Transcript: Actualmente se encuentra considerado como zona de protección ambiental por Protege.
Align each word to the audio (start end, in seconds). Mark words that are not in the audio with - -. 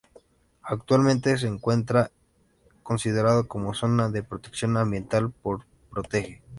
Actualmente 0.63 1.37
se 1.37 1.45
encuentra 1.45 2.09
considerado 2.81 3.47
como 3.47 3.75
zona 3.75 4.09
de 4.09 4.23
protección 4.23 4.75
ambiental 4.77 5.29
por 5.31 5.65
Protege. 5.91 6.41